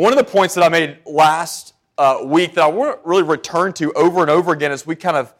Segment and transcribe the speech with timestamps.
[0.00, 3.22] One of the points that I made last uh, week that I want to really
[3.22, 5.34] return to over and over again as we kind of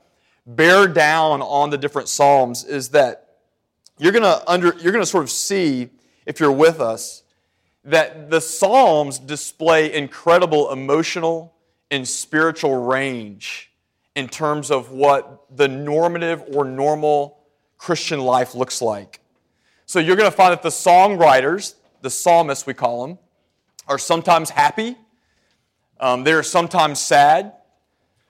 [0.44, 3.38] bear down on the different Psalms is that
[3.96, 5.88] you're going to under you're going to sort of see
[6.26, 7.22] if you're with us
[7.84, 11.54] that the Psalms display incredible emotional
[11.90, 13.72] and spiritual range
[14.14, 17.38] in terms of what the normative or normal
[17.78, 19.20] Christian life looks like.
[19.86, 23.18] So you're going to find that the songwriters, the psalmists we call them,
[23.90, 24.96] are sometimes happy,
[25.98, 27.52] um, they're sometimes sad,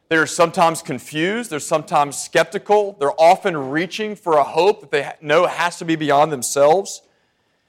[0.09, 5.47] they're sometimes confused, they're sometimes skeptical, they're often reaching for a hope that they know
[5.47, 7.02] has to be beyond themselves.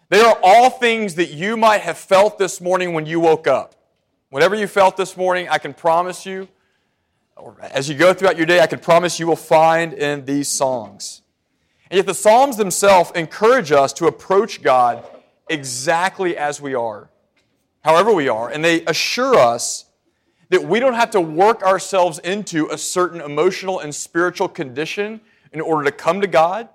[0.07, 3.75] They are all things that you might have felt this morning when you woke up.
[4.29, 6.47] Whatever you felt this morning, I can promise you,
[7.35, 10.47] or as you go throughout your day, I can promise you will find in these
[10.47, 11.21] songs.
[11.89, 15.03] And yet the Psalms themselves encourage us to approach God
[15.49, 17.09] exactly as we are,
[17.83, 19.85] however we are, and they assure us
[20.49, 25.21] that we don't have to work ourselves into a certain emotional and spiritual condition
[25.53, 26.67] in order to come to God,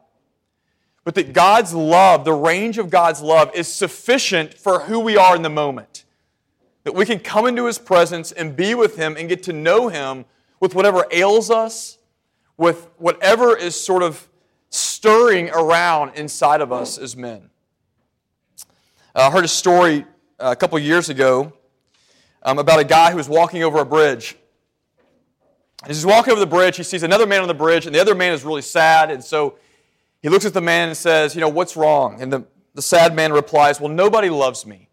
[1.05, 5.37] but that God's love, the range of God's love, is sufficient for who we are
[5.37, 6.05] in the moment.
[6.85, 9.89] That we can come into His presence and be with Him and get to know
[9.89, 10.25] Him
[10.59, 11.99] with whatever ails us,
[12.57, 14.27] with whatever is sort of
[14.71, 17.51] stirring around inside of us as men.
[19.15, 20.07] Uh, I heard a story
[20.39, 21.53] a couple years ago
[22.43, 24.37] um, about a guy who was walking over a bridge.
[25.85, 28.01] As he's walking over the bridge, he sees another man on the bridge, and the
[28.01, 29.11] other man is really sad.
[29.11, 29.59] And so
[30.23, 32.21] he looks at the man and says, You know, what's wrong?
[32.21, 34.89] And the, the sad man replies, Well, nobody loves me.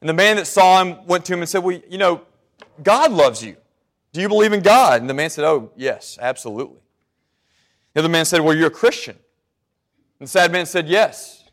[0.00, 2.22] And the man that saw him went to him and said, Well, you know,
[2.82, 3.56] God loves you.
[4.12, 5.00] Do you believe in God?
[5.00, 6.80] And the man said, Oh, yes, absolutely.
[7.94, 9.16] The other man said, Well, you're a Christian.
[10.20, 11.44] And the sad man said, Yes.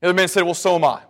[0.00, 1.02] The other man said, Well, so am I.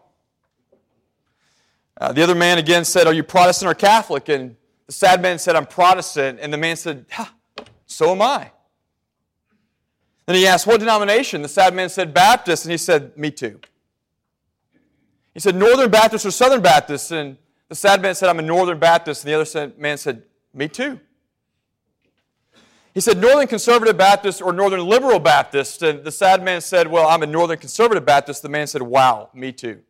[1.99, 4.29] Uh, the other man again said, Are you Protestant or Catholic?
[4.29, 6.39] And the sad man said, I'm Protestant.
[6.41, 7.07] And the man said,
[7.87, 8.51] So am I.
[10.27, 11.43] Then he asked, What denomination?
[11.43, 12.65] The sad man said, Baptist.
[12.65, 13.61] And he said, Me too.
[15.33, 17.13] He said, Northern Baptist or Southern Baptist?
[17.13, 17.37] And
[17.69, 19.25] the sad man said, I'm a Northern Baptist.
[19.25, 20.23] And the other man said,
[20.53, 21.01] Me too.
[22.93, 25.83] He said, Northern Conservative Baptist or Northern Liberal Baptist?
[25.83, 28.43] And the sad man said, Well, I'm a Northern Conservative Baptist.
[28.43, 29.81] The man said, Wow, me too.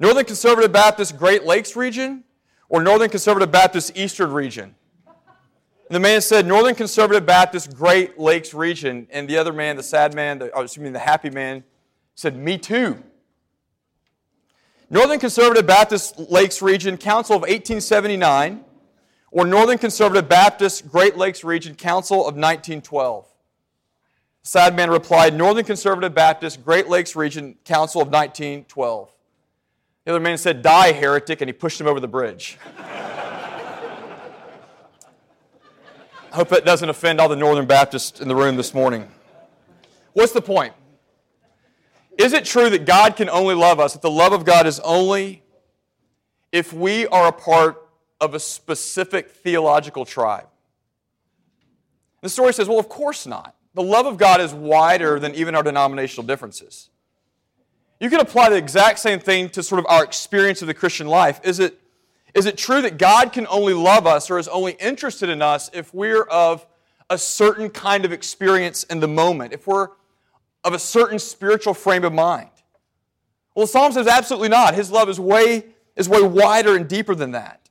[0.00, 2.24] Northern Conservative Baptist Great Lakes region
[2.70, 4.74] or Northern Conservative Baptist Eastern region?
[5.06, 9.08] And the man said, Northern Conservative Baptist Great Lakes region.
[9.10, 11.64] And the other man, the sad man, the, oh, excuse me, the happy man,
[12.14, 13.02] said, Me too.
[14.88, 18.64] Northern Conservative Baptist Lakes Region Council of 1879
[19.30, 23.26] or Northern Conservative Baptist Great Lakes Region Council of 1912?
[24.42, 29.10] Sad man replied, Northern Conservative Baptist Great Lakes Region Council of 1912.
[30.04, 32.58] The other man said, Die, heretic, and he pushed him over the bridge.
[36.32, 39.08] I hope that doesn't offend all the Northern Baptists in the room this morning.
[40.12, 40.74] What's the point?
[42.16, 44.78] Is it true that God can only love us, that the love of God is
[44.80, 45.42] only
[46.52, 47.88] if we are a part
[48.20, 50.46] of a specific theological tribe?
[52.20, 53.56] The story says, well, of course not.
[53.74, 56.90] The love of God is wider than even our denominational differences.
[58.00, 61.06] You can apply the exact same thing to sort of our experience of the Christian
[61.06, 61.38] life.
[61.44, 61.78] Is it,
[62.34, 65.70] is it true that God can only love us or is only interested in us
[65.74, 66.66] if we're of
[67.10, 69.88] a certain kind of experience in the moment, if we're
[70.64, 72.48] of a certain spiritual frame of mind?
[73.54, 74.74] Well, the Psalm says absolutely not.
[74.74, 77.68] His love is way, is way wider and deeper than that.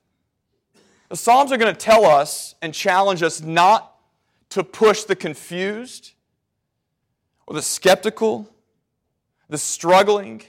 [1.08, 3.96] The Psalms are going to tell us and challenge us not
[4.50, 6.12] to push the confused
[7.48, 8.48] or the skeptical,
[9.50, 10.42] the struggling,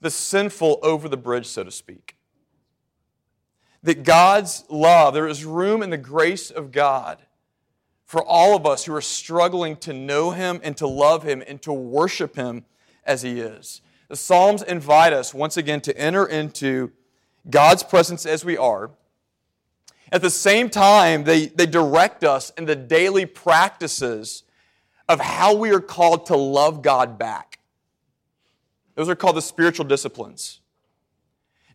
[0.00, 2.16] the sinful over the bridge, so to speak.
[3.82, 7.18] That God's love, there is room in the grace of God
[8.06, 11.60] for all of us who are struggling to know Him and to love Him and
[11.62, 12.64] to worship Him
[13.04, 13.82] as He is.
[14.08, 16.92] The Psalms invite us once again to enter into
[17.50, 18.90] God's presence as we are
[20.14, 24.44] at the same time, they, they direct us in the daily practices
[25.08, 27.53] of how we are called to love God back.
[28.94, 30.60] Those are called the spiritual disciplines.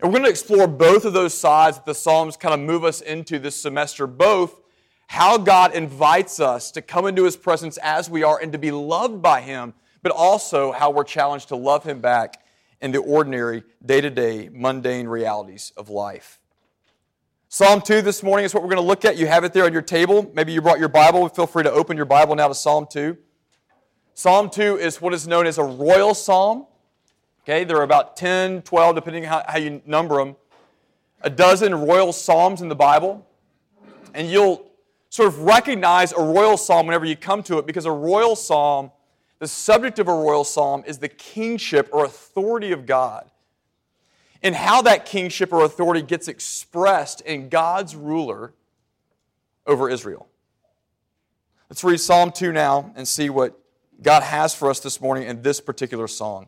[0.02, 2.86] And we're going to explore both of those sides that the Psalms kind of move
[2.86, 4.08] us into this semester.
[4.08, 4.62] Both
[5.08, 8.72] how God invites us to come into His presence as we are and to be
[8.72, 12.42] loved by Him, but also how we're challenged to love Him back
[12.82, 16.40] in the ordinary, day to day, mundane realities of life.
[17.50, 19.18] Psalm 2 this morning is what we're going to look at.
[19.18, 20.32] You have it there on your table.
[20.36, 21.28] Maybe you brought your Bible.
[21.28, 23.18] Feel free to open your Bible now to Psalm 2.
[24.14, 26.68] Psalm 2 is what is known as a royal psalm.
[27.50, 30.36] Okay, there are about 10, 12, depending how, how you number them,
[31.22, 33.26] a dozen royal psalms in the Bible.
[34.14, 34.70] And you'll
[35.10, 38.92] sort of recognize a royal psalm whenever you come to it because a royal psalm,
[39.40, 43.32] the subject of a royal psalm is the kingship or authority of God.
[44.44, 48.54] And how that kingship or authority gets expressed in God's ruler
[49.66, 50.28] over Israel.
[51.68, 53.60] Let's read Psalm 2 now and see what
[54.04, 56.48] God has for us this morning in this particular song.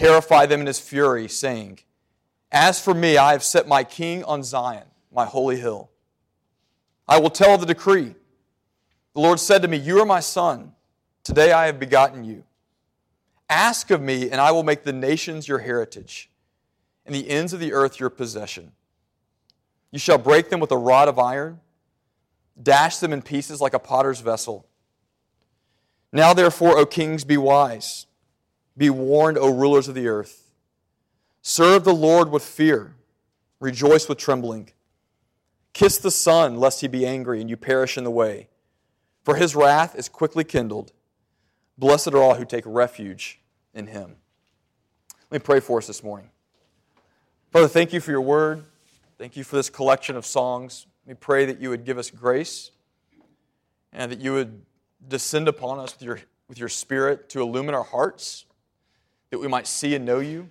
[0.00, 1.78] terrify them in his fury, saying,
[2.50, 5.90] As for me, I have set my king on Zion, my holy hill.
[7.06, 8.14] I will tell the decree.
[9.14, 10.72] The Lord said to me, You are my son.
[11.22, 12.44] Today I have begotten you.
[13.50, 16.30] Ask of me, and I will make the nations your heritage,
[17.04, 18.72] and the ends of the earth your possession.
[19.90, 21.60] You shall break them with a rod of iron,
[22.60, 24.66] dash them in pieces like a potter's vessel.
[26.10, 28.06] Now, therefore, O kings, be wise.
[28.76, 30.50] Be warned, O rulers of the earth.
[31.42, 32.94] Serve the Lord with fear,
[33.58, 34.70] rejoice with trembling.
[35.72, 38.48] Kiss the Son, lest he be angry and you perish in the way.
[39.22, 40.92] For his wrath is quickly kindled.
[41.78, 43.40] Blessed are all who take refuge
[43.72, 44.16] in him.
[45.30, 46.30] Let me pray for us this morning.
[47.52, 48.64] Father, thank you for your word.
[49.18, 50.86] Thank you for this collection of songs.
[51.06, 52.70] We pray that you would give us grace
[53.92, 54.62] and that you would
[55.08, 58.44] descend upon us with your, with your spirit to illumine our hearts,
[59.30, 60.48] that we might see and know you.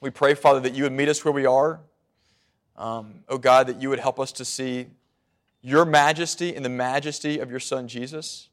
[0.00, 1.80] We pray, Father, that you would meet us where we are
[2.76, 4.86] um, oh God, that you would help us to see
[5.60, 8.48] your majesty and the majesty of your Son Jesus,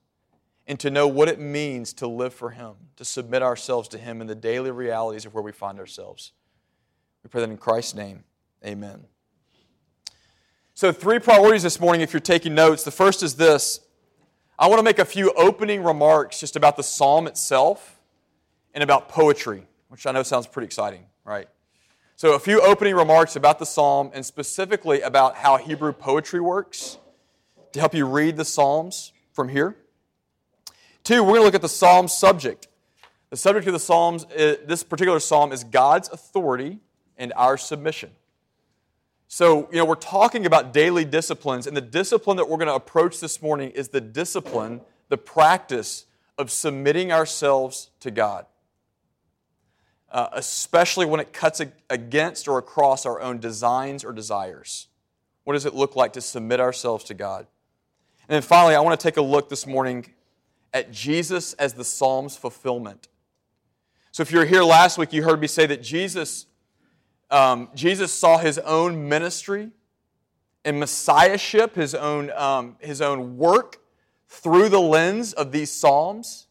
[0.68, 4.22] and to know what it means to live for Him, to submit ourselves to Him
[4.22, 6.32] in the daily realities of where we find ourselves.
[7.24, 8.24] We pray that in Christ's name.
[8.64, 9.06] Amen.
[10.76, 12.84] So, three priorities this morning if you're taking notes.
[12.84, 13.80] The first is this
[14.60, 17.99] I want to make a few opening remarks just about the psalm itself
[18.74, 21.48] and about poetry, which I know sounds pretty exciting, right?
[22.16, 26.98] So, a few opening remarks about the psalm and specifically about how Hebrew poetry works
[27.72, 29.78] to help you read the psalms from here.
[31.04, 32.68] Two, we're going to look at the psalm subject.
[33.30, 36.80] The subject of the psalms, this particular psalm, is God's authority
[37.18, 38.12] and our submission.
[39.28, 42.76] So, you know, we're talking about daily disciplines, and the discipline that we're going to
[42.76, 46.06] approach this morning is the discipline, the practice
[46.38, 48.46] of submitting ourselves to God
[50.12, 54.88] uh, especially when it cuts against or across our own designs or desires.
[55.44, 57.48] What does it look like to submit ourselves to God?
[58.28, 60.06] And then finally, I want to take a look this morning
[60.74, 63.08] at Jesus as the Psalm's fulfillment.
[64.12, 66.46] So if you were here last week, you heard me say that Jesus,
[67.32, 69.72] um, Jesus saw his own ministry
[70.66, 73.78] and messiahship, his own, um, his own work
[74.28, 76.48] through the lens of these Psalms.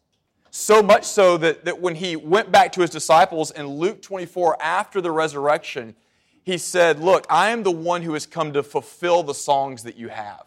[0.59, 4.61] So much so that, that when he went back to his disciples in Luke 24
[4.61, 5.95] after the resurrection,
[6.43, 9.95] he said, Look, I am the one who has come to fulfill the songs that
[9.95, 10.43] you have.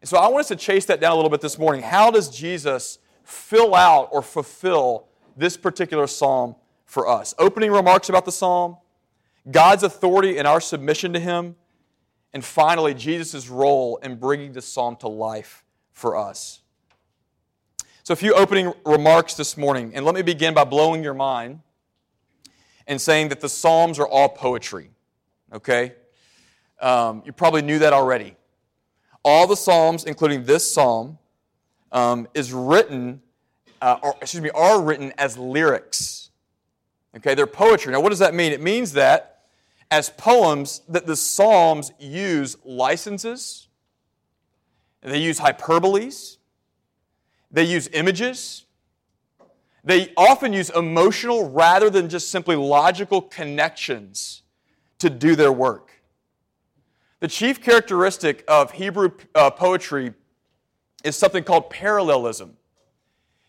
[0.00, 1.82] And so I want us to chase that down a little bit this morning.
[1.82, 7.32] How does Jesus fill out or fulfill this particular psalm for us?
[7.38, 8.76] Opening remarks about the psalm,
[9.48, 11.54] God's authority and our submission to him,
[12.34, 16.60] and finally, Jesus' role in bringing this psalm to life for us.
[18.08, 21.60] So, a few opening remarks this morning, and let me begin by blowing your mind
[22.86, 24.88] and saying that the Psalms are all poetry.
[25.52, 25.92] Okay?
[26.80, 28.34] Um, you probably knew that already.
[29.22, 31.18] All the Psalms, including this Psalm,
[31.92, 33.20] um, is written,
[33.82, 36.30] uh, or excuse me, are written as lyrics.
[37.14, 37.92] Okay, they're poetry.
[37.92, 38.52] Now, what does that mean?
[38.52, 39.42] It means that
[39.90, 43.68] as poems, that the Psalms use licenses,
[45.02, 46.37] they use hyperboles,
[47.50, 48.64] they use images.
[49.84, 54.42] They often use emotional rather than just simply logical connections
[54.98, 55.92] to do their work.
[57.20, 60.14] The chief characteristic of Hebrew uh, poetry
[61.04, 62.56] is something called parallelism.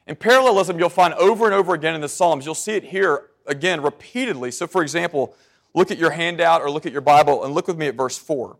[0.08, 2.46] And parallelism you'll find over and over again in the Psalms.
[2.46, 4.52] You'll see it here again repeatedly.
[4.52, 5.36] So, for example,
[5.74, 8.18] look at your handout or look at your Bible and look with me at verse
[8.18, 8.58] 4.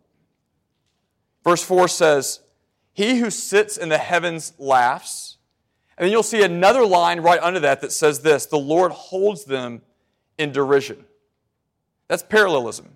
[1.44, 2.42] Verse 4 says,
[2.94, 5.29] He who sits in the heavens laughs
[6.00, 9.44] And then you'll see another line right under that that says this the Lord holds
[9.44, 9.82] them
[10.38, 11.04] in derision.
[12.08, 12.96] That's parallelism.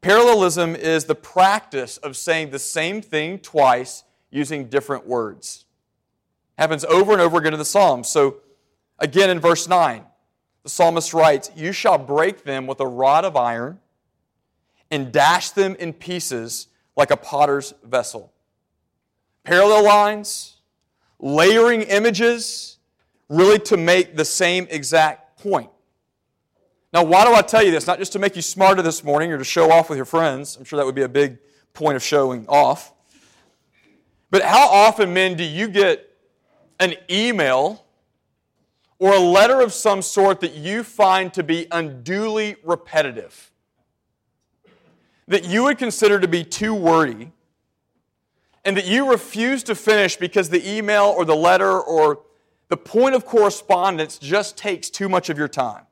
[0.00, 5.64] Parallelism is the practice of saying the same thing twice using different words.
[6.56, 8.08] Happens over and over again in the Psalms.
[8.08, 8.36] So,
[8.98, 10.04] again in verse 9,
[10.62, 13.80] the psalmist writes, You shall break them with a rod of iron
[14.90, 18.32] and dash them in pieces like a potter's vessel.
[19.44, 20.51] Parallel lines,
[21.22, 22.76] layering images,
[23.30, 25.70] really to make the same exact point.
[26.92, 27.86] Now, why do I tell you this?
[27.86, 30.56] Not just to make you smarter this morning or to show off with your friends.
[30.56, 31.38] I'm sure that would be a big
[31.72, 32.92] point of showing off.
[34.30, 36.10] But how often, men, do you get
[36.80, 37.86] an email
[38.98, 43.50] or a letter of some sort that you find to be unduly repetitive?
[45.28, 47.32] That you would consider to be too wordy
[48.64, 52.20] and that you refuse to finish because the email or the letter or
[52.68, 55.84] the point of correspondence just takes too much of your time.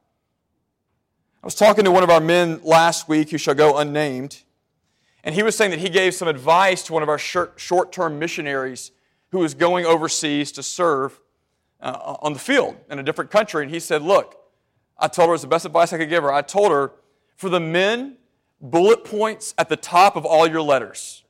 [1.43, 4.43] I was talking to one of our men last week who shall go unnamed,
[5.25, 8.19] and he was saying that he gave some advice to one of our short term
[8.19, 8.93] missionaries
[9.31, 11.21] who was going overseas to serve
[11.81, 13.62] uh, on the field in a different country.
[13.62, 14.37] And he said, Look,
[14.99, 16.33] I told her it was the best advice I could give her.
[16.33, 16.93] I told her,
[17.37, 18.17] for the men,
[18.61, 21.25] bullet points at the top of all your letters.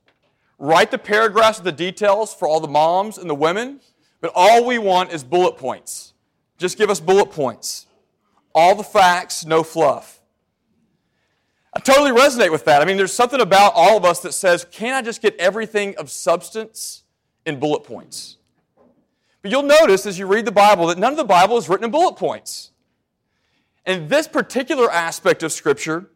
[0.63, 3.81] Write the paragraphs with the details for all the moms and the women,
[4.21, 6.13] but all we want is bullet points.
[6.59, 7.87] Just give us bullet points.
[8.55, 10.21] All the facts, no fluff.
[11.73, 12.83] I totally resonate with that.
[12.83, 15.97] I mean, there's something about all of us that says, can't I just get everything
[15.97, 17.05] of substance
[17.47, 18.37] in bullet points?
[19.41, 21.87] But you'll notice as you read the Bible that none of the Bible is written
[21.87, 22.73] in bullet points.
[23.87, 26.11] And this particular aspect of Scripture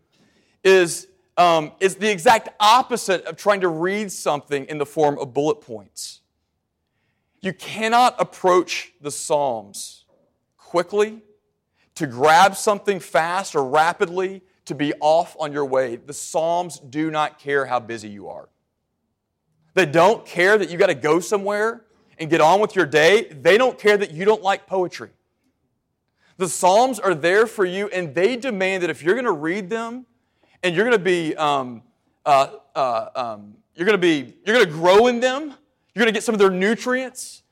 [0.63, 1.07] is,
[1.37, 5.61] um, is the exact opposite of trying to read something in the form of bullet
[5.61, 6.21] points.
[7.41, 10.05] You cannot approach the Psalms
[10.57, 11.23] quickly
[11.97, 15.97] to grab something fast or rapidly, to be off on your way.
[15.97, 18.49] The Psalms do not care how busy you are.
[19.75, 21.85] They don't care that you got to go somewhere
[22.19, 23.25] and get on with your day.
[23.25, 25.11] They don't care that you don't like poetry.
[26.37, 29.69] The Psalms are there for you, and they demand that if you're going to read
[29.71, 30.07] them
[30.65, 31.83] and you're going to be, um,
[32.25, 36.07] uh, uh, um, you're going to be, you're going to grow in them, you're going
[36.07, 37.43] to get some of their nutrients,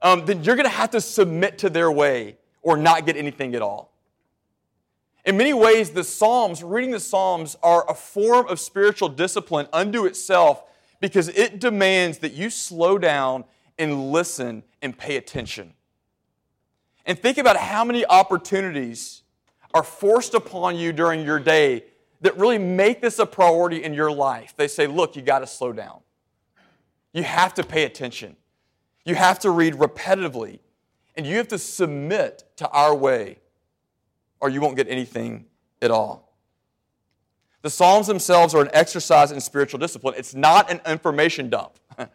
[0.00, 3.54] um, then you're going to have to submit to their way or not get anything
[3.54, 3.92] at all.
[5.26, 10.06] In many ways, the Psalms, reading the Psalms, are a form of spiritual discipline unto
[10.06, 10.64] itself
[11.00, 13.44] because it demands that you slow down
[13.78, 15.74] and listen and pay attention.
[17.04, 19.22] And think about how many opportunities
[19.74, 21.84] are forced upon you during your day
[22.24, 24.54] that really make this a priority in your life.
[24.56, 26.00] They say, look, you got to slow down.
[27.12, 28.36] You have to pay attention.
[29.04, 30.60] You have to read repetitively.
[31.16, 33.40] And you have to submit to our way,
[34.40, 35.44] or you won't get anything
[35.82, 36.34] at all.
[37.60, 40.14] The Psalms themselves are an exercise in spiritual discipline.
[40.16, 41.78] It's not an information dump,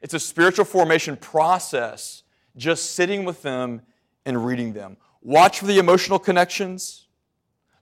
[0.00, 2.22] it's a spiritual formation process,
[2.56, 3.82] just sitting with them
[4.24, 4.96] and reading them.
[5.20, 7.07] Watch for the emotional connections.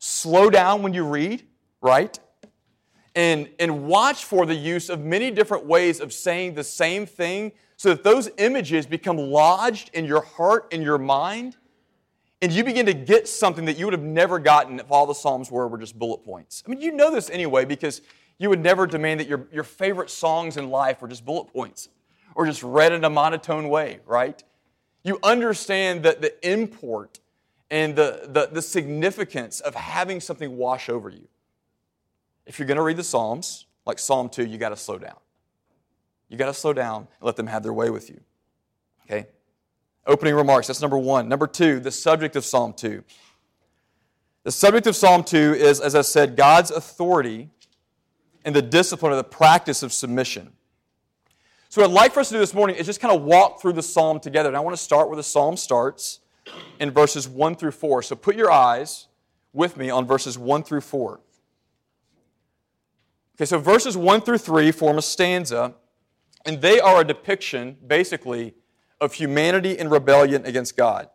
[0.07, 1.43] Slow down when you read,
[1.81, 2.17] right?
[3.17, 7.51] And, and watch for the use of many different ways of saying the same thing
[7.77, 11.57] so that those images become lodged in your heart and your mind,
[12.41, 15.13] and you begin to get something that you would have never gotten if all the
[15.13, 16.63] Psalms were, were just bullet points.
[16.65, 18.01] I mean, you know this anyway because
[18.39, 21.89] you would never demand that your, your favorite songs in life were just bullet points
[22.37, 24.41] or just read in a monotone way, right?
[25.03, 27.19] You understand that the import
[27.71, 31.27] and the, the, the significance of having something wash over you.
[32.47, 35.17] If you're going to read the Psalms, like Psalm 2, you got to slow down.
[36.29, 38.21] You got to slow down and let them have their way with you.
[39.05, 39.27] Okay?
[40.07, 41.29] Opening remarks, that's number one.
[41.29, 43.03] Number two, the subject of Psalm 2.
[44.45, 47.51] The subject of Psalm 2 is, as I said, God's authority
[48.45, 50.53] and the discipline or the practice of submission.
[51.69, 53.61] So, what I'd like for us to do this morning is just kind of walk
[53.61, 54.49] through the psalm together.
[54.49, 56.21] And I want to start where the psalm starts
[56.79, 58.03] in verses 1 through 4.
[58.03, 59.09] So, put your eyes
[59.53, 61.21] with me on verses 1 through 4.
[63.37, 65.75] Okay, so verses 1 through 3 form a stanza
[66.47, 68.55] and they are a depiction, basically,
[69.01, 71.11] of humanity in rebellion against God.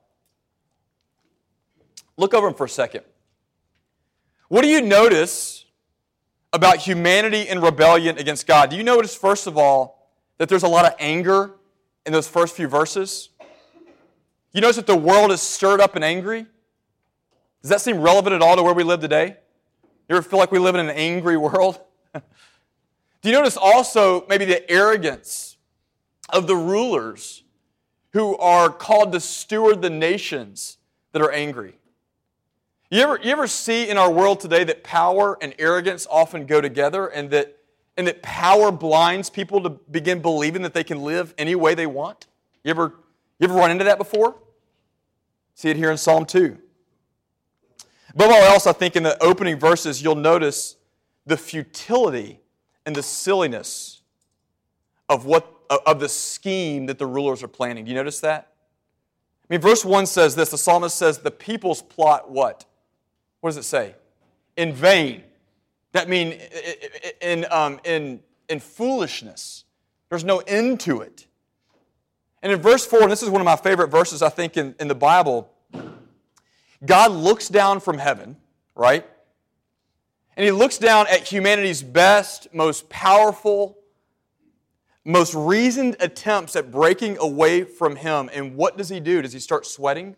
[2.17, 3.03] Look over them for a second.
[4.49, 5.65] What do you notice
[6.53, 8.69] about humanity in rebellion against God?
[8.69, 11.55] Do you notice, first of all, that there's a lot of anger
[12.05, 13.29] in those first few verses?
[14.53, 16.45] You notice that the world is stirred up and angry?
[17.61, 19.37] Does that seem relevant at all to where we live today?
[20.09, 21.79] You ever feel like we live in an angry world?
[22.13, 22.21] Do
[23.29, 25.57] you notice also maybe the arrogance
[26.29, 27.43] of the rulers
[28.13, 30.77] who are called to steward the nations
[31.11, 31.75] that are angry.
[32.89, 36.59] You ever, you ever see in our world today that power and arrogance often go
[36.59, 37.57] together and that,
[37.95, 41.87] and that power blinds people to begin believing that they can live any way they
[41.87, 42.27] want?
[42.63, 42.93] You ever,
[43.41, 44.35] you ever run into that before?
[45.55, 46.57] See it here in Psalm 2.
[48.13, 50.75] Above all else, I think in the opening verses, you'll notice
[51.25, 52.39] the futility
[52.85, 54.01] and the silliness
[55.09, 55.51] of, what,
[55.85, 57.85] of the scheme that the rulers are planning.
[57.85, 58.53] Do you notice that?
[59.49, 62.65] I mean, verse 1 says this the psalmist says, The people's plot what?
[63.39, 63.95] What does it say?
[64.55, 65.23] In vain.
[65.93, 66.35] That means
[67.21, 69.65] in, um, in, in foolishness.
[70.09, 71.27] There's no end to it.
[72.43, 74.75] And in verse 4, and this is one of my favorite verses, I think, in,
[74.79, 75.51] in the Bible,
[76.83, 78.37] God looks down from heaven,
[78.75, 79.05] right?
[80.35, 83.77] And he looks down at humanity's best, most powerful,
[85.05, 88.29] most reasoned attempts at breaking away from him.
[88.33, 89.21] And what does he do?
[89.21, 90.15] Does he start sweating?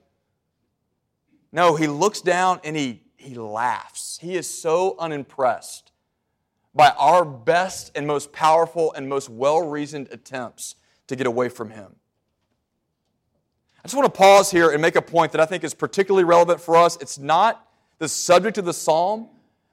[1.52, 4.18] No, he looks down and he, he laughs.
[4.22, 5.92] He is so unimpressed
[6.74, 10.76] by our best and most powerful and most well reasoned attempts
[11.08, 11.96] to get away from him.
[13.84, 16.24] I just want to pause here and make a point that I think is particularly
[16.24, 16.98] relevant for us.
[17.02, 19.28] It's not the subject of the psalm,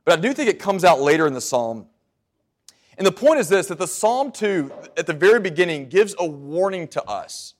[0.04, 1.86] but I do think it comes out later in the psalm.
[2.98, 6.26] And the point is this that the psalm 2, at the very beginning, gives a
[6.26, 7.54] warning to us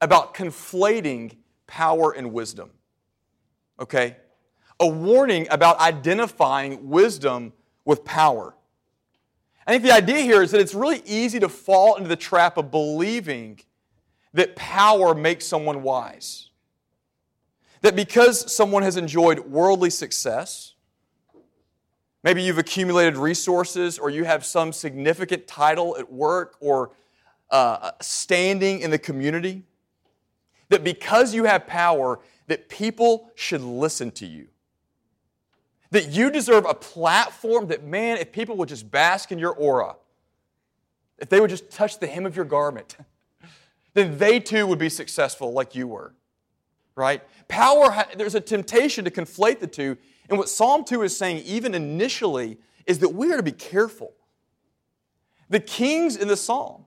[0.00, 2.70] about conflating power and wisdom.
[3.78, 4.16] Okay?
[4.80, 7.52] A warning about identifying wisdom
[7.84, 8.54] with power.
[9.66, 12.56] I think the idea here is that it's really easy to fall into the trap
[12.56, 13.60] of believing
[14.34, 16.50] that power makes someone wise.
[17.82, 20.74] That because someone has enjoyed worldly success,
[22.22, 26.92] maybe you've accumulated resources or you have some significant title at work or
[27.50, 29.64] uh, standing in the community,
[30.70, 34.48] that because you have power, that people should listen to you.
[35.90, 39.96] That you deserve a platform that, man, if people would just bask in your aura,
[41.18, 42.96] if they would just touch the hem of your garment,
[43.94, 46.14] then they too would be successful like you were.
[46.94, 47.22] Right?
[47.48, 49.96] Power, there's a temptation to conflate the two.
[50.28, 54.12] And what Psalm 2 is saying, even initially, is that we are to be careful.
[55.48, 56.84] The kings in the psalm,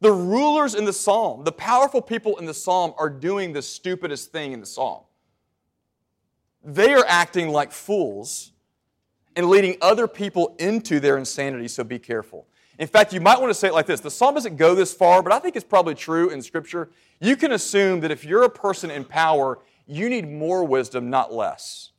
[0.00, 4.30] the rulers in the psalm, the powerful people in the psalm are doing the stupidest
[4.30, 5.02] thing in the psalm.
[6.64, 8.52] They are acting like fools
[9.34, 12.46] and leading other people into their insanity, so be careful.
[12.78, 14.94] In fact, you might want to say it like this the psalm doesn't go this
[14.94, 16.90] far, but I think it's probably true in Scripture.
[17.20, 21.32] You can assume that if you're a person in power, you need more wisdom, not
[21.32, 21.90] less.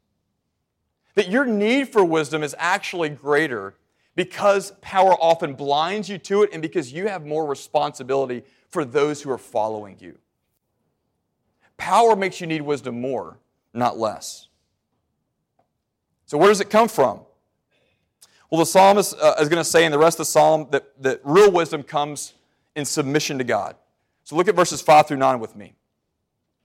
[1.15, 3.76] That your need for wisdom is actually greater
[4.15, 9.22] because power often blinds you to it and because you have more responsibility for those
[9.22, 10.18] who are following you.
[11.78, 13.38] Power makes you need wisdom more,
[13.74, 14.48] not less.
[16.26, 17.22] So, where does it come from?
[18.50, 21.02] Well, the psalmist uh, is going to say in the rest of the psalm that,
[21.04, 22.34] that real wisdom comes
[22.76, 23.76] in submission to God.
[24.24, 25.74] So look at verses 5 through 9 with me.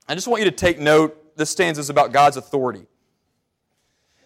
[0.07, 1.35] I just want you to take note.
[1.35, 2.85] This stanza is about God's authority.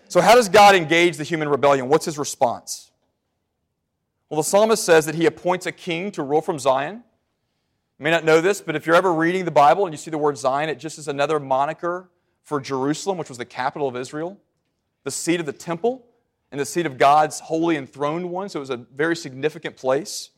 [0.10, 1.88] So, how does God engage the human rebellion?
[1.88, 2.92] What's his response?
[4.30, 7.04] Well, the psalmist says that he appoints a king to rule from Zion.
[7.98, 10.12] You may not know this, but if you're ever reading the Bible and you see
[10.12, 12.10] the word Zion, it just is another moniker
[12.44, 14.38] for Jerusalem, which was the capital of Israel,
[15.04, 16.06] the seat of the temple
[16.52, 20.32] and the seat of God's holy enthroned one, so it was a very significant place.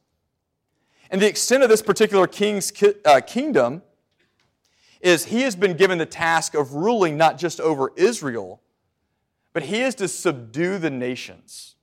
[1.09, 2.71] And the extent of this particular king's
[3.05, 3.81] uh, kingdom
[5.01, 8.61] is he has been given the task of ruling not just over Israel,
[9.53, 11.75] but he is to subdue the nations.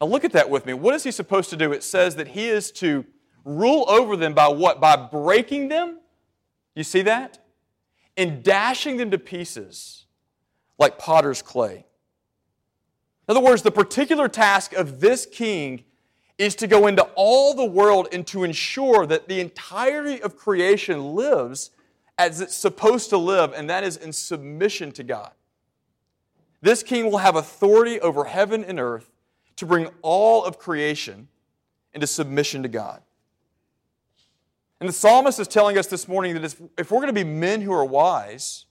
[0.00, 0.72] Now, look at that with me.
[0.74, 1.72] What is he supposed to do?
[1.72, 3.04] It says that he is to
[3.44, 4.80] rule over them by what?
[4.80, 6.00] By breaking them.
[6.74, 7.38] You see that?
[8.16, 10.06] And dashing them to pieces
[10.78, 11.86] like potter's clay.
[13.32, 15.84] In other words, the particular task of this king
[16.36, 21.14] is to go into all the world and to ensure that the entirety of creation
[21.14, 21.70] lives
[22.18, 25.30] as it's supposed to live, and that is in submission to God.
[26.60, 29.10] This king will have authority over heaven and earth
[29.56, 31.28] to bring all of creation
[31.94, 33.00] into submission to God.
[34.78, 37.62] And the psalmist is telling us this morning that if we're going to be men
[37.62, 38.66] who are wise,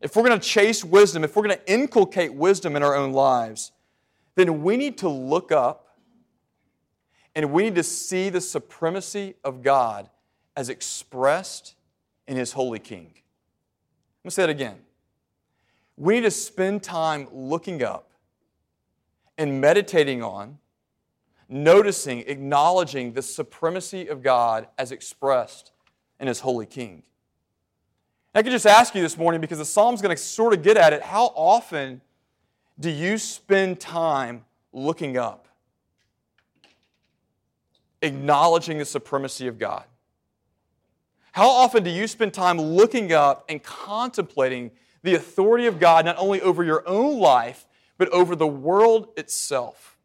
[0.00, 3.12] if we're going to chase wisdom, if we're going to inculcate wisdom in our own
[3.12, 3.72] lives,
[4.34, 5.96] then we need to look up
[7.34, 10.08] and we need to see the supremacy of God
[10.56, 11.74] as expressed
[12.26, 13.06] in His Holy King.
[13.06, 14.76] I'm going to say it again.
[15.96, 18.10] We need to spend time looking up
[19.36, 20.58] and meditating on,
[21.48, 25.72] noticing, acknowledging the supremacy of God as expressed
[26.20, 27.02] in his holy king.
[28.34, 30.76] I could just ask you this morning because the psalm's going to sort of get
[30.76, 31.02] at it.
[31.02, 32.00] How often
[32.78, 35.48] do you spend time looking up,
[38.02, 39.84] acknowledging the supremacy of God?
[41.32, 46.16] How often do you spend time looking up and contemplating the authority of God not
[46.18, 49.96] only over your own life, but over the world itself?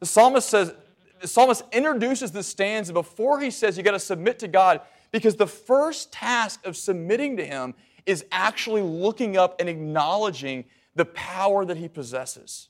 [0.00, 0.74] The psalmist says,
[1.20, 4.82] the psalmist introduces this stanza before he says you got to submit to God
[5.14, 7.72] because the first task of submitting to him
[8.04, 10.64] is actually looking up and acknowledging
[10.96, 12.68] the power that he possesses.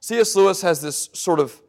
[0.00, 0.34] C.S.
[0.34, 1.62] Lewis has this sort of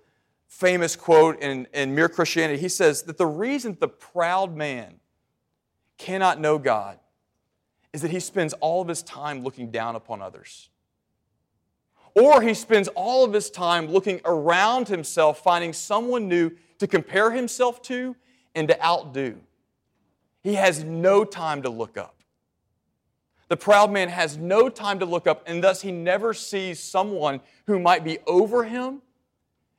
[0.48, 2.60] famous quote in, in Mere Christianity.
[2.60, 4.96] He says that the reason the proud man
[6.00, 6.98] cannot know God
[7.94, 10.70] is that he spends all of his time looking down upon others.
[12.16, 17.30] Or he spends all of his time looking around himself, finding someone new to compare
[17.30, 18.16] himself to
[18.56, 19.38] and to outdo.
[20.42, 22.16] He has no time to look up.
[23.48, 27.42] The proud man has no time to look up, and thus he never sees someone
[27.68, 29.02] who might be over him,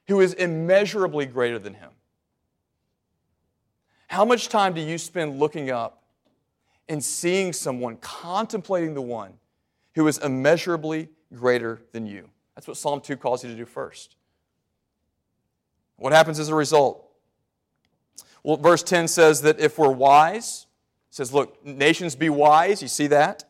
[0.06, 1.90] who is immeasurably greater than him.
[4.06, 6.04] How much time do you spend looking up
[6.88, 9.32] and seeing someone, contemplating the one
[9.96, 12.28] who is immeasurably greater than you?
[12.54, 14.14] That's what Psalm 2 calls you to do first.
[15.96, 17.05] What happens as a result?
[18.46, 20.66] Well, verse 10 says that if we're wise,
[21.10, 22.80] says, look, nations be wise.
[22.80, 23.42] You see that?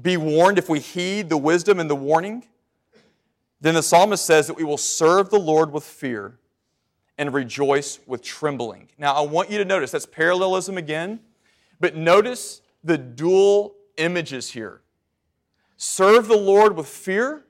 [0.00, 2.44] Be warned if we heed the wisdom and the warning.
[3.60, 6.38] Then the psalmist says that we will serve the Lord with fear
[7.18, 8.88] and rejoice with trembling.
[8.98, 11.18] Now, I want you to notice that's parallelism again,
[11.80, 14.82] but notice the dual images here.
[15.76, 17.46] Serve the Lord with fear,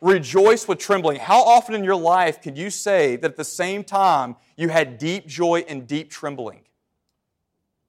[0.00, 1.18] rejoice with trembling.
[1.18, 4.98] How often in your life can you say that at the same time you had
[4.98, 6.60] deep joy and deep trembling?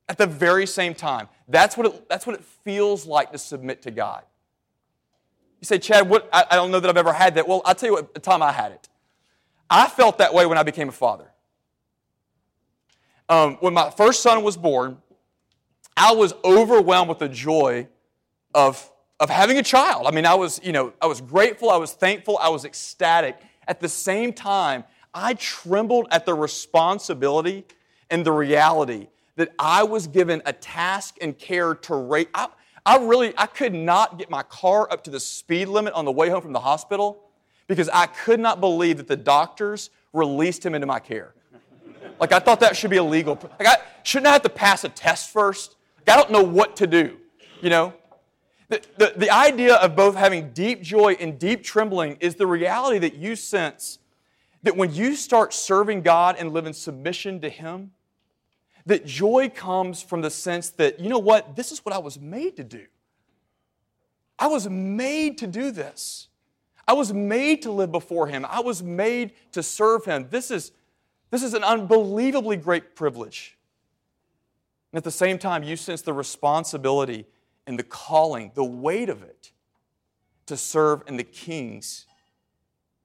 [0.10, 1.30] At the very same time.
[1.48, 4.24] That's what it, that's what it feels like to submit to God.
[5.62, 7.48] You say, Chad, what, I, I don't know that I've ever had that.
[7.48, 8.90] Well, I'll tell you what the time I had it.
[9.70, 11.32] I felt that way when I became a father.
[13.30, 14.98] Um, when my first son was born,
[15.96, 17.88] I was overwhelmed with the joy
[18.54, 20.06] of, of having a child.
[20.06, 23.40] I mean, I was, you know, I was grateful, I was thankful, I was ecstatic.
[23.68, 27.66] At the same time, I trembled at the responsibility
[28.10, 32.28] and the reality that I was given a task and care to raise.
[32.34, 32.48] I,
[32.86, 36.12] I really, I could not get my car up to the speed limit on the
[36.12, 37.24] way home from the hospital
[37.68, 41.34] because I could not believe that the doctors released him into my care.
[42.20, 43.40] Like I thought that should be illegal.
[43.60, 45.76] Like I shouldn't I have to pass a test first?
[45.98, 47.18] Like I don't know what to do.
[47.62, 47.94] You know,
[48.70, 53.00] the, the, the idea of both having deep joy and deep trembling is the reality
[53.00, 54.00] that you sense
[54.64, 57.92] that when you start serving God and live in submission to Him,
[58.86, 62.20] that joy comes from the sense that, you know what, this is what I was
[62.20, 62.86] made to do.
[64.40, 66.28] I was made to do this.
[66.88, 68.46] I was made to live before Him.
[68.50, 70.28] I was made to serve Him.
[70.30, 70.72] This is,
[71.30, 73.58] this is an unbelievably great privilege.
[74.92, 77.26] And at the same time, you sense the responsibility
[77.66, 79.52] and the calling, the weight of it,
[80.46, 82.06] to serve in the King's,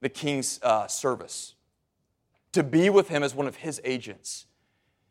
[0.00, 1.54] the King's uh, service,
[2.52, 4.46] to be with Him as one of His agents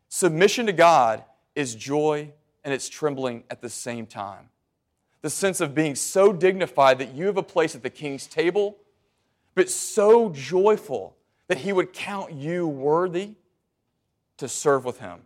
[0.08, 1.24] Submission to God
[1.54, 2.32] is joy
[2.64, 4.48] and it's trembling at the same time.
[5.20, 8.78] The sense of being so dignified that you have a place at the king's table,
[9.54, 11.16] but so joyful
[11.48, 13.34] that he would count you worthy
[14.38, 15.20] to serve with him.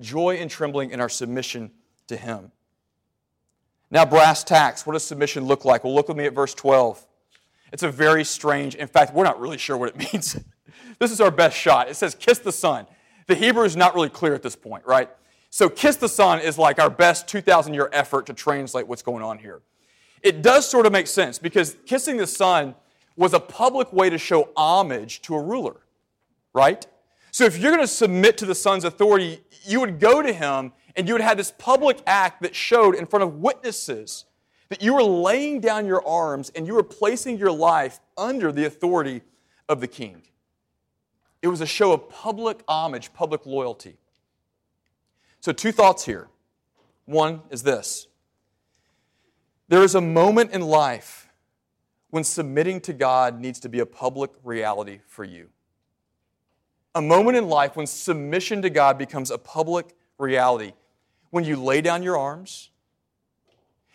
[0.00, 1.70] Joy and trembling in our submission
[2.06, 2.52] to him.
[3.90, 5.84] Now, brass tacks, what does submission look like?
[5.84, 7.05] Well, look with me at verse 12.
[7.76, 10.40] It's a very strange, in fact, we're not really sure what it means.
[10.98, 11.90] this is our best shot.
[11.90, 12.86] It says, Kiss the son.
[13.26, 15.10] The Hebrew is not really clear at this point, right?
[15.50, 19.22] So, kiss the son is like our best 2,000 year effort to translate what's going
[19.22, 19.60] on here.
[20.22, 22.74] It does sort of make sense because kissing the son
[23.14, 25.76] was a public way to show homage to a ruler,
[26.54, 26.86] right?
[27.30, 30.72] So, if you're going to submit to the son's authority, you would go to him
[30.96, 34.24] and you would have this public act that showed in front of witnesses
[34.68, 38.64] that you were laying down your arms and you were placing your life under the
[38.64, 39.22] authority
[39.68, 40.22] of the king.
[41.42, 43.96] It was a show of public homage, public loyalty.
[45.40, 46.28] So, two thoughts here.
[47.04, 48.08] One is this
[49.68, 51.28] there is a moment in life
[52.10, 55.48] when submitting to God needs to be a public reality for you.
[56.94, 60.72] A moment in life when submission to God becomes a public reality.
[61.30, 62.70] When you lay down your arms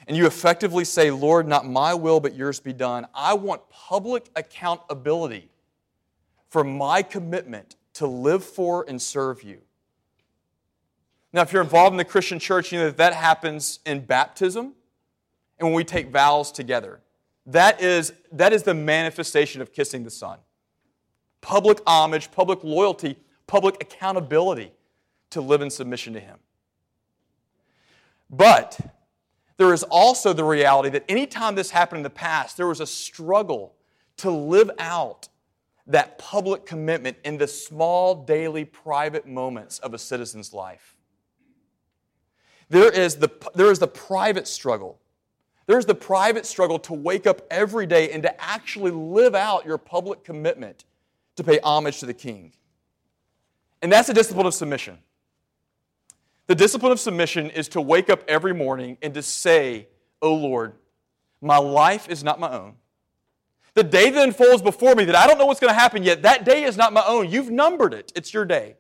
[0.08, 3.08] and you effectively say, Lord, not my will, but yours be done.
[3.14, 5.50] I want public accountability
[6.50, 9.62] for my commitment to live for and serve you.
[11.34, 14.74] Now, if you're involved in the Christian church, you know that that happens in baptism
[15.60, 17.00] and when we take vows together.
[17.46, 20.40] That is, that is the manifestation of kissing the Son.
[21.40, 24.74] Public homage, public loyalty, public accountability
[25.32, 26.38] to live in submission to Him.
[28.30, 28.80] But
[29.62, 32.88] there is also the reality that anytime this happened in the past, there was a
[32.88, 33.76] struggle
[34.18, 35.30] to live out
[35.86, 40.96] that public commitment in the small, daily, private moments of a citizen's life.
[42.70, 45.00] There is the, there is the private struggle.
[45.68, 49.78] There's the private struggle to wake up every day and to actually live out your
[49.78, 50.86] public commitment
[51.36, 52.54] to pay homage to the king.
[53.84, 54.98] And that's the discipline of submission.
[56.52, 59.88] The discipline of submission is to wake up every morning and to say,
[60.22, 60.74] Oh Lord,
[61.42, 62.76] my life is not my own.
[63.74, 66.24] The day that unfolds before me that I don't know what's going to happen yet,
[66.24, 67.30] that day is not my own.
[67.30, 68.76] You've numbered it, it's your day.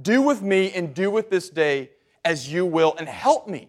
[0.00, 1.90] Do with me and do with this day
[2.24, 3.68] as you will, and help me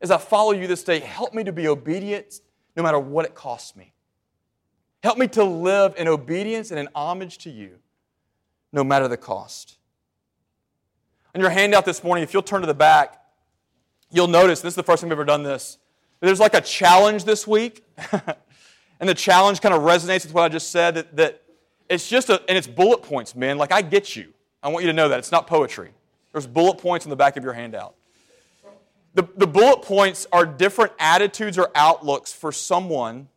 [0.00, 1.00] as I follow you this day.
[1.00, 2.40] Help me to be obedient
[2.76, 3.94] no matter what it costs me.
[5.02, 7.80] Help me to live in obedience and in homage to you
[8.72, 9.77] no matter the cost.
[11.34, 13.20] On your handout this morning, if you'll turn to the back,
[14.10, 15.78] you'll notice this is the first time we've ever done this.
[16.20, 17.84] There's like a challenge this week.
[19.00, 21.42] and the challenge kind of resonates with what I just said that, that
[21.88, 23.58] it's just a, and it's bullet points, man.
[23.58, 24.32] Like, I get you.
[24.62, 25.18] I want you to know that.
[25.18, 25.90] It's not poetry.
[26.32, 27.94] There's bullet points in the back of your handout.
[29.14, 33.28] The, the bullet points are different attitudes or outlooks for someone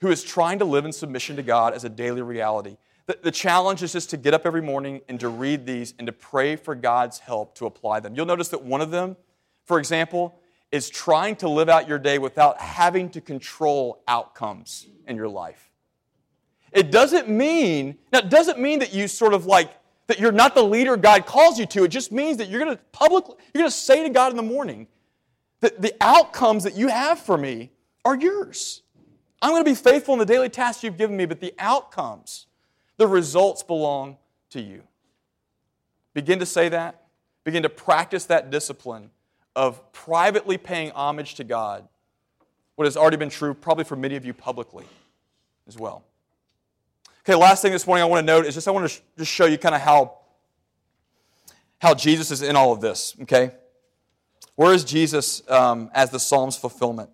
[0.00, 2.76] who is trying to live in submission to God as a daily reality.
[3.06, 6.06] The, the challenge is just to get up every morning and to read these and
[6.06, 8.14] to pray for God's help to apply them.
[8.14, 9.16] You'll notice that one of them,
[9.64, 10.38] for example,
[10.70, 15.70] is trying to live out your day without having to control outcomes in your life.
[16.72, 19.70] It doesn't mean, now, it doesn't mean that you sort of like,
[20.06, 21.84] that you're not the leader God calls you to.
[21.84, 24.36] It just means that you're going to publicly, you're going to say to God in
[24.36, 24.86] the morning
[25.60, 27.70] that the outcomes that you have for me
[28.04, 28.82] are yours.
[29.42, 32.46] I'm going to be faithful in the daily tasks you've given me, but the outcomes,
[32.96, 34.16] the results belong
[34.50, 34.82] to you.
[36.14, 37.06] Begin to say that.
[37.44, 39.10] Begin to practice that discipline
[39.56, 41.88] of privately paying homage to God,
[42.76, 44.84] what has already been true probably for many of you publicly
[45.66, 46.04] as well.
[47.20, 49.30] Okay, last thing this morning I want to note is just I want to just
[49.30, 50.18] show you kind of how,
[51.80, 53.52] how Jesus is in all of this, okay?
[54.54, 57.10] Where is Jesus um, as the Psalms fulfillment?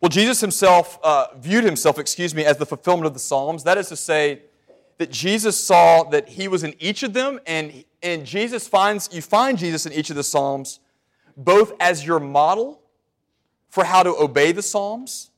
[0.00, 3.64] Well, Jesus himself uh, viewed himself, excuse me, as the fulfillment of the Psalms.
[3.64, 4.42] That is to say,
[4.98, 9.20] that Jesus saw that he was in each of them, and, and Jesus finds, you
[9.20, 10.80] find Jesus in each of the Psalms,
[11.36, 12.80] both as your model
[13.68, 15.30] for how to obey the Psalms,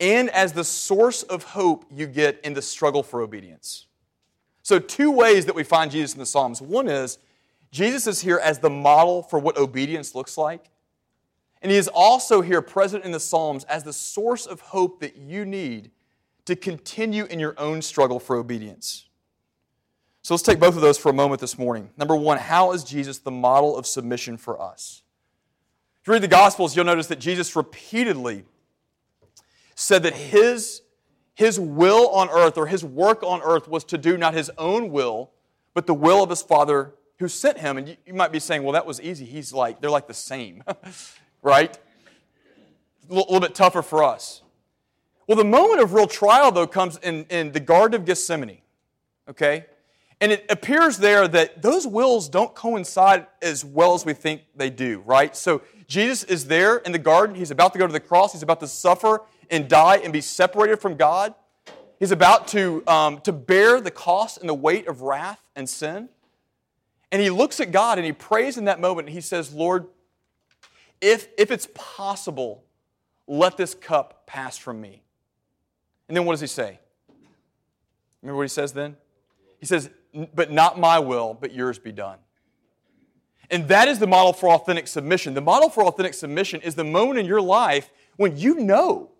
[0.00, 3.86] and as the source of hope you get in the struggle for obedience.
[4.62, 6.60] So, two ways that we find Jesus in the Psalms.
[6.60, 7.18] One is
[7.72, 10.66] Jesus is here as the model for what obedience looks like.
[11.62, 15.16] And he is also here present in the Psalms as the source of hope that
[15.16, 15.90] you need
[16.44, 19.06] to continue in your own struggle for obedience.
[20.22, 21.90] So let's take both of those for a moment this morning.
[21.96, 25.02] Number one, how is Jesus the model of submission for us?
[26.02, 28.44] If you read the Gospels, you'll notice that Jesus repeatedly
[29.74, 30.82] said that his,
[31.34, 34.90] his will on earth or his work on earth was to do not his own
[34.90, 35.30] will,
[35.72, 37.76] but the will of his Father who sent him.
[37.76, 39.24] And you, you might be saying, well, that was easy.
[39.24, 40.62] He's like, they're like the same,
[41.42, 41.76] right?
[43.10, 44.42] A little, bit tougher for us.
[45.26, 48.58] Well, the moment of real trial, though, comes in, in the Garden of Gethsemane,
[49.28, 49.66] okay?
[50.20, 54.68] And it appears there that those wills don't coincide as well as we think they
[54.68, 55.36] do, right?
[55.36, 57.36] So Jesus is there in the garden.
[57.36, 58.32] He's about to go to the cross.
[58.32, 61.34] He's about to suffer and die and be separated from God.
[61.98, 66.08] He's about to, um, to bear the cost and the weight of wrath and sin.
[67.10, 69.86] And he looks at God and he prays in that moment and he says, Lord,
[71.00, 72.64] if, if it's possible,
[73.26, 75.02] let this cup pass from me.
[76.08, 76.80] And then what does he say?
[78.22, 78.96] Remember what he says then?
[79.60, 79.90] He says,
[80.34, 82.18] But not my will, but yours be done.
[83.50, 85.34] And that is the model for authentic submission.
[85.34, 89.10] The model for authentic submission is the moment in your life when you know,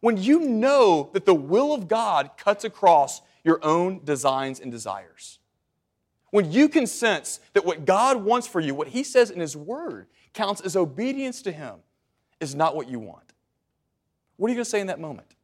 [0.00, 5.38] when you know that the will of God cuts across your own designs and desires.
[6.30, 9.56] When you can sense that what God wants for you, what He says in His
[9.56, 11.76] Word, counts as obedience to Him,
[12.38, 13.32] is not what you want.
[14.36, 15.34] What are you going to say in that moment?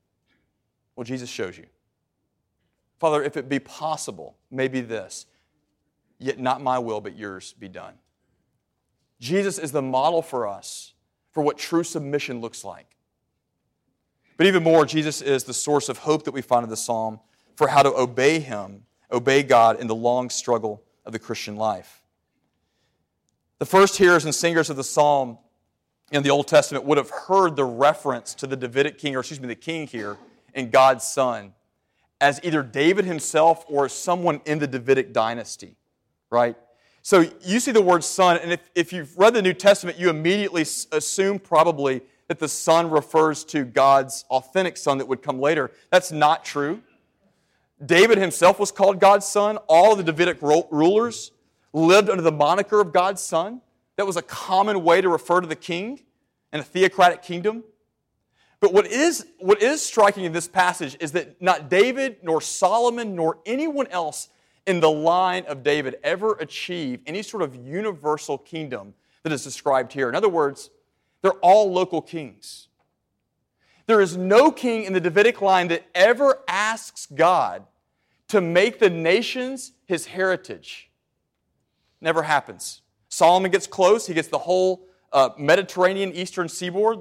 [0.94, 1.66] Well, Jesus shows you.
[3.00, 5.26] Father, if it be possible, maybe this,
[6.18, 7.94] yet not my will, but yours be done.
[9.18, 10.92] Jesus is the model for us
[11.33, 12.96] for what true submission looks like.
[14.37, 17.18] But even more, Jesus is the source of hope that we find in the psalm
[17.57, 22.01] for how to obey Him, obey God in the long struggle of the Christian life.
[23.62, 25.38] The first hearers and singers of the psalm
[26.11, 29.38] in the Old Testament would have heard the reference to the Davidic king, or excuse
[29.38, 30.18] me, the king here,
[30.53, 31.55] and God's son,
[32.20, 35.77] as either David himself or someone in the Davidic dynasty,
[36.29, 36.57] right?
[37.03, 40.11] So you see the word son, and if, if you've read the New Testament, you
[40.11, 45.70] immediately assume probably that the son refers to God's authentic son that would come later.
[45.88, 46.83] That's not true.
[47.87, 49.59] David himself was called God's son.
[49.68, 51.31] All the Davidic rulers
[51.72, 53.61] lived under the moniker of God's son.
[53.96, 56.00] That was a common way to refer to the king
[56.52, 57.64] in a theocratic kingdom.
[58.61, 63.16] But what is, what is striking in this passage is that not David, nor Solomon,
[63.16, 64.28] nor anyone else
[64.66, 69.92] in the line of David ever achieved any sort of universal kingdom that is described
[69.92, 70.08] here.
[70.08, 70.70] In other words,
[71.22, 72.68] they're all local kings.
[73.87, 77.64] There is no king in the Davidic line that ever asks God
[78.28, 80.91] to make the nations his heritage.
[82.02, 82.82] Never happens.
[83.08, 86.98] Solomon gets close, he gets the whole uh, Mediterranean eastern seaboard,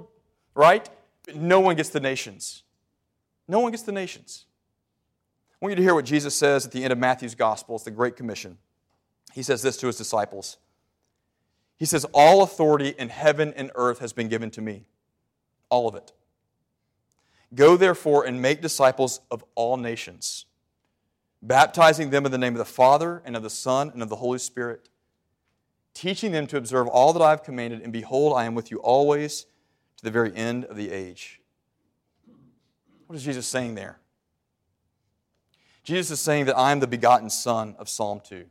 [0.53, 0.87] right?
[1.25, 2.63] But no one gets the nations.
[3.47, 4.45] No one gets the nations.
[5.53, 7.75] I want you to hear what Jesus says at the end of Matthew's Gospel.
[7.75, 8.59] It's the Great Commission.
[9.33, 10.57] He says this to his disciples
[11.77, 14.85] He says, All authority in heaven and earth has been given to me.
[15.69, 16.11] All of it.
[17.55, 20.45] Go therefore and make disciples of all nations
[21.41, 24.17] baptizing them in the name of the Father and of the Son and of the
[24.17, 24.89] Holy Spirit,
[25.93, 28.77] teaching them to observe all that I have commanded, and behold, I am with you
[28.77, 29.45] always
[29.97, 31.41] to the very end of the age.
[33.07, 33.99] What is Jesus saying there?
[35.83, 38.45] Jesus is saying that I am the begotten Son of Psalm 2.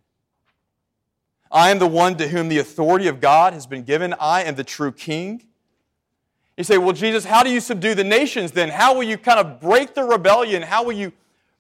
[1.53, 4.15] I am the one to whom the authority of God has been given.
[4.21, 5.45] I am the true king.
[6.57, 8.69] You say, Well, Jesus, how do you subdue the nations then?
[8.69, 10.63] How will you kind of break the rebellion?
[10.63, 11.13] How will you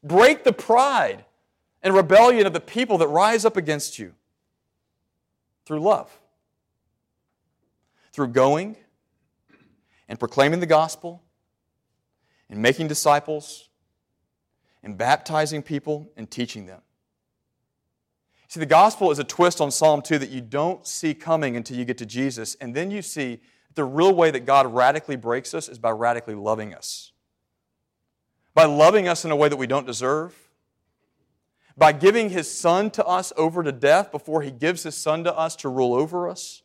[0.02, 1.24] Break the pride
[1.82, 4.14] and rebellion of the people that rise up against you
[5.70, 6.10] through love.
[8.12, 8.74] Through going
[10.08, 11.22] and proclaiming the gospel
[12.48, 13.68] and making disciples
[14.82, 16.80] and baptizing people and teaching them.
[18.48, 21.76] See, the gospel is a twist on Psalm 2 that you don't see coming until
[21.76, 23.38] you get to Jesus, and then you see
[23.76, 27.12] the real way that God radically breaks us is by radically loving us
[28.54, 30.49] by loving us in a way that we don't deserve,
[31.80, 35.34] by giving His Son to us over to death before He gives His Son to
[35.34, 36.62] us to rule over us.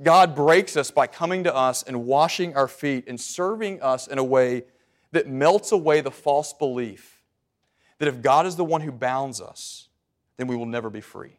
[0.00, 4.16] God breaks us by coming to us and washing our feet and serving us in
[4.16, 4.62] a way
[5.10, 7.24] that melts away the false belief
[7.98, 9.88] that if God is the one who bounds us,
[10.36, 11.36] then we will never be free.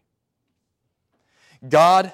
[1.67, 2.11] God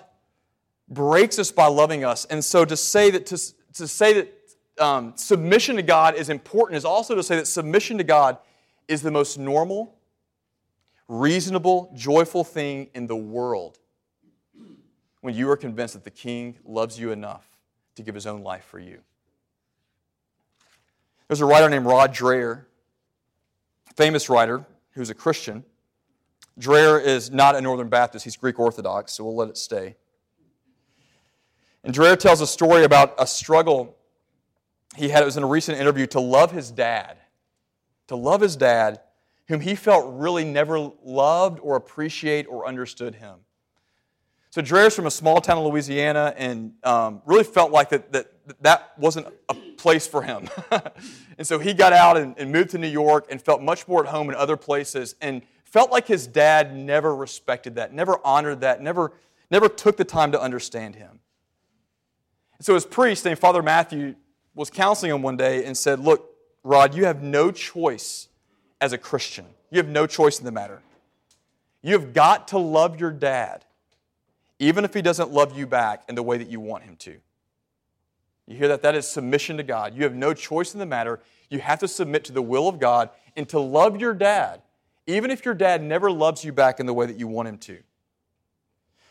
[0.87, 2.25] breaks us by loving us.
[2.25, 3.37] And so to say that, to,
[3.73, 4.33] to say that
[4.77, 8.37] um, submission to God is important is also to say that submission to God
[8.87, 9.96] is the most normal,
[11.07, 13.79] reasonable, joyful thing in the world
[15.21, 17.45] when you are convinced that the King loves you enough
[17.95, 18.99] to give his own life for you.
[21.27, 22.65] There's a writer named Rod Dreher,
[23.95, 25.63] famous writer who's a Christian.
[26.59, 29.95] Dreher is not a Northern Baptist, he's Greek Orthodox, so we'll let it stay.
[31.83, 33.95] And Dreher tells a story about a struggle
[34.95, 37.17] he had, it was in a recent interview, to love his dad.
[38.07, 39.01] To love his dad,
[39.47, 43.39] whom he felt really never loved or appreciated or understood him.
[44.49, 48.31] So Dreher's from a small town in Louisiana and um, really felt like that, that
[48.61, 50.49] that wasn't a place for him.
[51.37, 54.03] and so he got out and, and moved to New York and felt much more
[54.03, 58.61] at home in other places and felt like his dad never respected that, never honored
[58.61, 59.13] that, never,
[59.51, 61.19] never took the time to understand him.
[62.57, 64.15] And so his priest named Father Matthew
[64.55, 66.31] was counseling him one day and said, Look,
[66.63, 68.27] Rod, you have no choice
[68.79, 69.45] as a Christian.
[69.71, 70.81] You have no choice in the matter.
[71.81, 73.65] You have got to love your dad,
[74.59, 77.17] even if he doesn't love you back in the way that you want him to.
[78.47, 78.81] You hear that?
[78.81, 79.95] That is submission to God.
[79.95, 81.19] You have no choice in the matter.
[81.49, 84.61] You have to submit to the will of God and to love your dad,
[85.05, 87.57] even if your dad never loves you back in the way that you want him
[87.59, 87.79] to.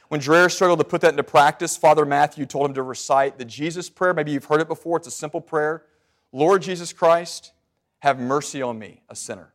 [0.09, 3.45] When Dreher struggled to put that into practice, Father Matthew told him to recite the
[3.45, 4.14] Jesus prayer.
[4.14, 4.99] Maybe you've heard it before.
[4.99, 5.85] It's a simple prayer
[6.33, 7.53] Lord Jesus Christ,
[8.01, 9.53] have mercy on me, a sinner.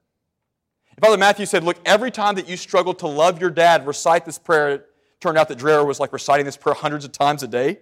[1.02, 4.38] Father Matthew said, Look, every time that you struggle to love your dad, recite this
[4.38, 4.70] prayer.
[4.70, 4.89] It
[5.20, 7.80] turned out that Dreher was like reciting this prayer hundreds of times a day.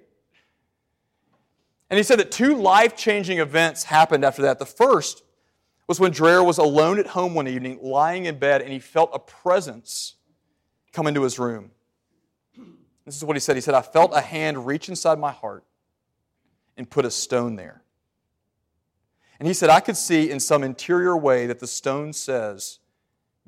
[1.90, 4.58] And he said that two life changing events happened after that.
[4.58, 5.24] The first
[5.86, 9.10] was when Dreher was alone at home one evening, lying in bed, and he felt
[9.12, 10.16] a presence
[10.94, 11.72] come into his room.
[13.06, 13.58] This is what he said.
[13.58, 15.66] He said, I felt a hand reach inside my heart
[16.78, 17.82] and put a stone there.
[19.40, 22.80] And he said, I could see in some interior way that the stone says,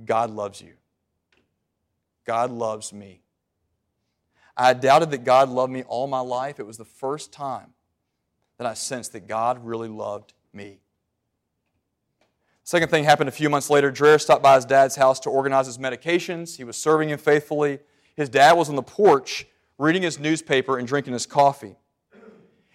[0.06, 0.74] God loves you.
[2.26, 3.22] God loves me.
[4.56, 6.60] I doubted that God loved me all my life.
[6.60, 7.74] It was the first time
[8.58, 10.82] that I sensed that God really loved me.
[12.64, 13.92] Second thing happened a few months later.
[13.92, 16.58] Dreher stopped by his dad's house to organize his medications.
[16.58, 17.80] He was serving him faithfully.
[18.16, 19.48] His dad was on the porch
[19.78, 21.76] reading his newspaper and drinking his coffee.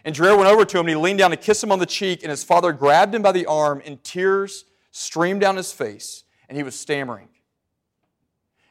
[0.04, 1.86] And Dreher went over to him and he leaned down to kiss him on the
[1.86, 6.24] cheek, and his father grabbed him by the arm, and tears streamed down his face,
[6.48, 7.28] and he was stammering.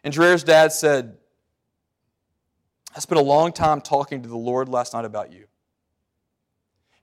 [0.04, 1.18] And Dreher's dad said,
[2.96, 5.46] I spent a long time talking to the Lord last night about you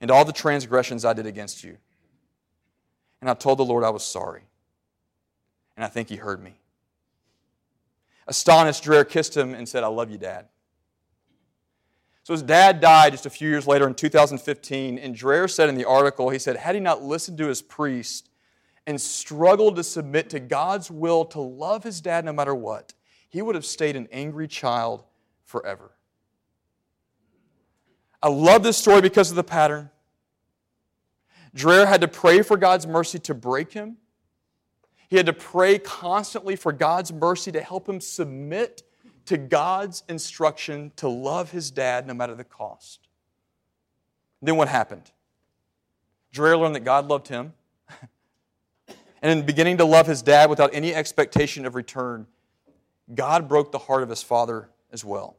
[0.00, 1.76] and all the transgressions I did against you.
[3.20, 4.42] And I told the Lord I was sorry.
[5.76, 6.54] And I think he heard me.
[8.26, 10.46] Astonished, Dreher kissed him and said, I love you, Dad.
[12.24, 15.74] So his dad died just a few years later in 2015, and Dreher said in
[15.74, 18.28] the article, he said, had he not listened to his priest
[18.86, 22.94] and struggled to submit to God's will to love his dad no matter what,
[23.28, 25.04] he would have stayed an angry child
[25.44, 25.92] forever.
[28.22, 29.90] I love this story because of the pattern.
[31.54, 33.98] Dreher had to pray for God's mercy to break him.
[35.08, 38.82] He had to pray constantly for God's mercy to help him submit
[39.26, 43.08] to God's instruction to love his dad no matter the cost.
[44.40, 45.10] Then what happened?
[46.34, 47.52] Dreher learned that God loved him.
[49.22, 52.26] And in beginning to love his dad without any expectation of return,
[53.14, 55.36] God broke the heart of his father as well.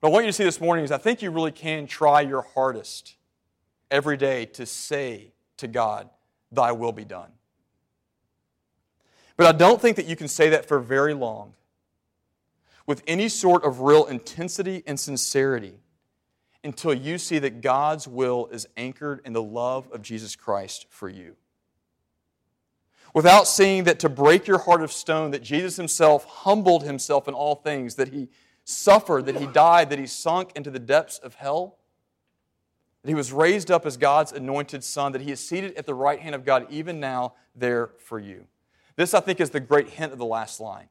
[0.00, 2.20] What I want you to see this morning is I think you really can try
[2.20, 3.16] your hardest
[3.90, 6.10] every day to say to God,
[6.52, 7.30] Thy will be done.
[9.36, 11.54] But I don't think that you can say that for very long
[12.86, 15.80] with any sort of real intensity and sincerity
[16.62, 21.08] until you see that God's will is anchored in the love of Jesus Christ for
[21.08, 21.36] you.
[23.16, 27.32] Without seeing that to break your heart of stone, that Jesus himself humbled himself in
[27.32, 28.28] all things, that he
[28.64, 31.78] suffered, that he died, that he sunk into the depths of hell,
[33.00, 35.94] that he was raised up as God's anointed son, that he is seated at the
[35.94, 38.44] right hand of God even now there for you.
[38.96, 40.90] This, I think, is the great hint of the last line.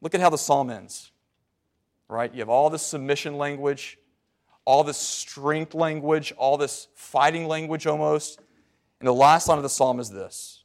[0.00, 1.12] Look at how the psalm ends,
[2.08, 2.34] right?
[2.34, 3.96] You have all this submission language,
[4.64, 8.40] all this strength language, all this fighting language almost.
[8.98, 10.57] And the last line of the psalm is this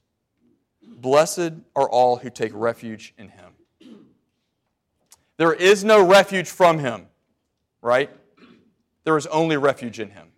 [1.04, 3.52] Blessed are all who take refuge in him.
[5.36, 7.08] There is no refuge from him,
[7.82, 8.10] right?
[9.04, 10.30] There is only refuge in him.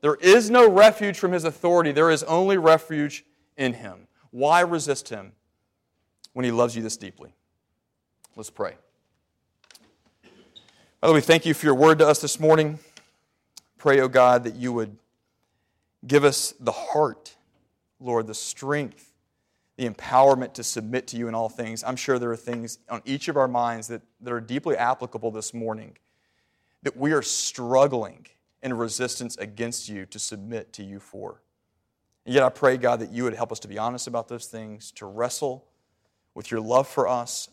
[0.00, 1.90] There is no refuge from his authority.
[1.90, 3.24] There is only refuge
[3.56, 4.06] in him.
[4.30, 5.32] Why resist him
[6.34, 7.34] when he loves you this deeply?
[8.36, 8.76] Let's pray.
[11.00, 12.78] Father, we thank you for your word to us this morning.
[13.76, 14.96] Pray, O oh God, that you would
[16.06, 17.34] give us the heart,
[17.98, 19.11] Lord, the strength
[19.76, 21.82] the empowerment to submit to you in all things.
[21.82, 25.30] I'm sure there are things on each of our minds that, that are deeply applicable
[25.30, 25.96] this morning
[26.82, 28.26] that we are struggling
[28.62, 31.42] in resistance against you to submit to you for.
[32.26, 34.46] And yet I pray, God, that you would help us to be honest about those
[34.46, 35.64] things, to wrestle
[36.34, 37.48] with your love for us.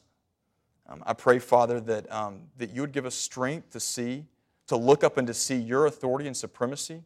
[0.88, 4.26] Um, I pray, Father, that, um, that you would give us strength to see,
[4.68, 7.04] to look up and to see your authority and supremacy,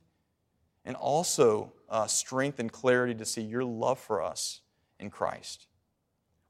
[0.86, 4.62] and also uh, strength and clarity to see your love for us
[5.04, 5.68] in Christ.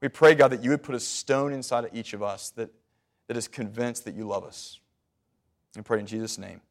[0.02, 2.70] We pray, God, that you would put a stone inside of each of us that,
[3.28, 4.80] that is convinced that you love us.
[5.76, 6.62] We pray in Jesus' name.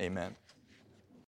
[0.00, 0.36] Amen.